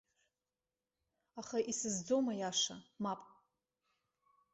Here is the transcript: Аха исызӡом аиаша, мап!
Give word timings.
Аха 1.39 1.57
исызӡом 1.71 2.25
аиаша, 2.33 2.77
мап! 3.03 3.21